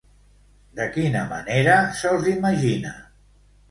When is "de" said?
0.79-0.87